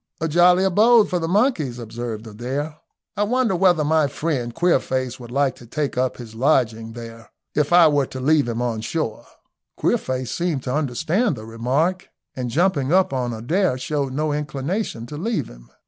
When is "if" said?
7.53-7.71